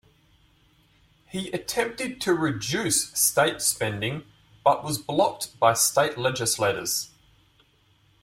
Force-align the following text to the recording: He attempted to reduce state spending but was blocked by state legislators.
He 1.27 1.51
attempted 1.51 2.19
to 2.21 2.33
reduce 2.33 3.09
state 3.11 3.61
spending 3.61 4.23
but 4.63 4.83
was 4.83 4.97
blocked 4.97 5.59
by 5.59 5.73
state 5.75 6.17
legislators. 6.17 7.11